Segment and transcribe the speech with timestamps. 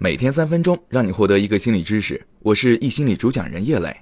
[0.00, 2.24] 每天三分钟，让你获得一个心理知识。
[2.38, 4.00] 我是易心理主讲人叶磊。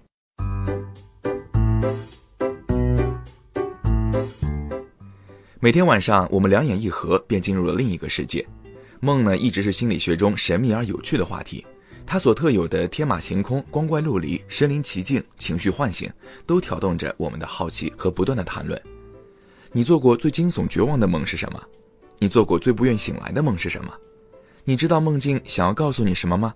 [5.58, 8.46] 每天晚上，我们两眼一合，便进入了另一个世界。
[9.00, 11.64] 梦呢，一直是心理学中神秘而有趣的话题。
[12.04, 16.12] 它所特有的天马行空、光怪陆离、身临其境、情绪唤醒，
[16.44, 18.78] 都挑动着我们的好奇和不断的谈论。
[19.72, 21.62] 你做过最惊悚、绝望的梦是什么？
[22.18, 23.90] 你做过最不愿醒来的梦是什么？
[24.68, 26.52] 你知道梦境想要告诉你什么吗？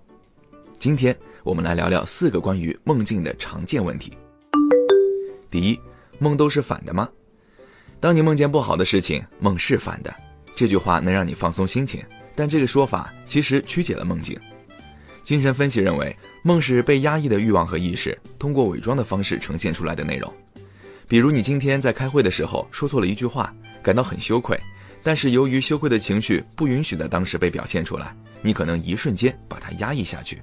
[0.77, 1.15] 今天
[1.45, 4.11] 我们来聊聊四个关于梦境的常见问题。
[5.49, 5.79] 第一，
[6.19, 7.09] 梦都是反的吗？
[8.01, 10.13] 当你梦见不好的事情，梦是反的，
[10.53, 12.03] 这句话能让你放松心情，
[12.35, 14.37] 但这个说法其实曲解了梦境。
[15.23, 20.29] 精神分析认为，梦是被压抑的欲望和意识通过伪装的方式呈现出来的内容。
[21.07, 24.59] 比如，你今天在开会的时候说错了一句话，感到很羞愧。
[25.03, 30.41] 但是由于羞愧的情绪不允许在当时被表现出来，你可能一瞬间把它压抑下去。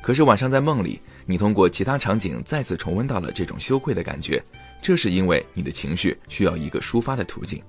[0.00, 4.42] 可是晚上在梦里，你通过其他场景再次重温到了这种羞愧的感觉，
[4.80, 7.60] 这是因为你的情绪需要一个抒发的途径。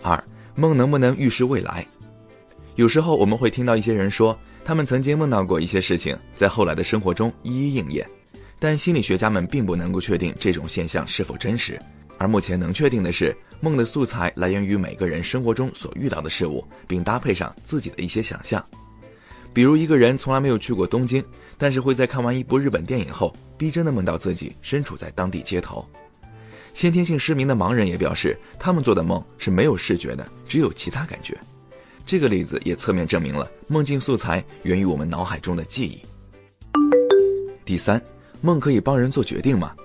[0.00, 0.22] 二，
[0.54, 1.84] 梦能不能预示未来？
[2.76, 8.08] 有时候我们会听到一些人说，他们曾经梦到过一些事情，在后来的生活中一一应验，
[8.58, 11.78] 但心理学家们并不能够确定这种现象是否真实。
[12.20, 13.34] 而目前能确定的是。
[13.62, 18.64] 梦的素材来源于每个人生活中所遇到的事物，并搭配上自己的一些想象。
[19.52, 21.22] 比如，一个人从来没有去过东京，
[21.58, 25.86] 但是会在看完一部日本电影后，逼真的梦到自己身处在当地街头。
[26.72, 31.38] 先天性失明的盲人也表示，他们做的梦是没有视觉的，只有其他感觉。
[32.06, 36.00] 这个例子也侧面证明了梦境素材源于我们脑海中的记忆。
[37.62, 38.02] 第三，
[38.40, 39.76] 梦可以帮人做决定吗？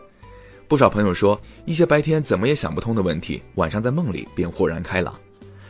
[0.68, 5.14] 不少朋友说，一些白天怎么也想不通的问题，晚上在梦里便豁然开朗。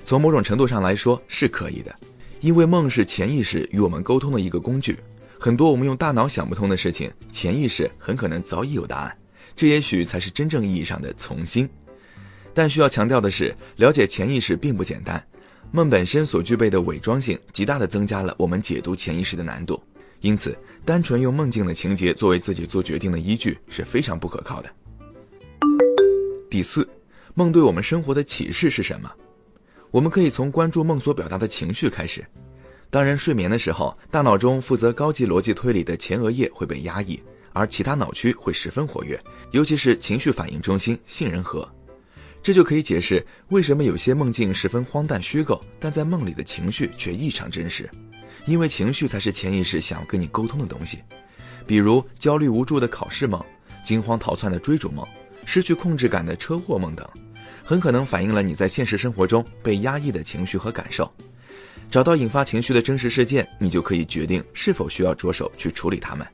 [0.06, 1.94] 从某种程度上来说是可以的，
[2.40, 4.98] 因为梦是潜意识与我们沟通的一个工具。
[5.38, 9.18] 很多我们用大脑想不通的事情，潜意识很可能早已有答案。
[9.54, 11.70] 这也许才是真正意义上的从心。
[12.54, 15.22] 但需要强调的是，了解潜意识并不简单。
[15.72, 19.82] 梦本身所具备的伪装性，极大的增加了我们解读潜意识的难度。
[20.22, 24.70] 因此，单纯用梦境的情节作为自己做决定的依据是非常不可靠的。
[26.56, 26.88] 第四，
[27.34, 29.12] 梦对我们生活的启示是什么？
[29.92, 32.26] 我们可以从关注梦所表达的情绪开始。
[32.90, 37.22] 当人睡眠的时候，大脑中负责高级逻辑推理的前额叶会被压抑，
[37.52, 39.22] 而其他脑区会十分活跃，
[39.52, 41.70] 尤其是情绪反应中心杏仁核。
[42.42, 47.90] 这就可以解释为什么有些梦境十分荒诞虚构，但在梦里的情绪却异常真实。
[48.46, 51.00] 因为情绪才是潜意识想要跟你沟通的东西。
[51.68, 53.44] 比如焦虑无助的考试梦，
[53.84, 55.06] 惊慌逃窜的追逐梦。
[55.46, 57.08] 失去控制感的车祸梦等，
[57.64, 61.10] 很可能反映了你在现实生活中被压抑的情绪和感受。
[61.90, 66.28] 找到引发情绪的真实事件，你就可以决定是否需要着手去处理它们。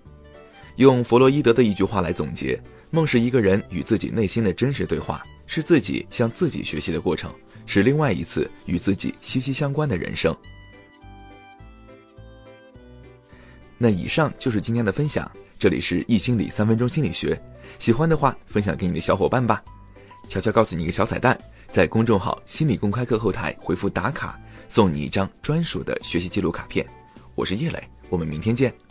[0.78, 7.32] 用弗洛伊德的一句话来总结：梦是一个人与自己内心的真实对话，是自己向自己学习的过程，
[7.66, 10.36] 是另外一次与自己息息相关的人生。
[13.78, 15.30] 那以上就是今天的分享，
[15.60, 17.40] 这里是易心理三分钟心理学。
[17.80, 19.64] 喜欢的话，分享给你的小伙伴吧。
[20.28, 21.38] 悄悄告诉你一个小彩蛋，
[21.70, 24.40] 在公众号“心理公开课”后台回复“打卡”，
[24.70, 26.86] 送你一张专属的学习记录卡片。
[27.36, 28.91] 我是叶磊，我们明天见。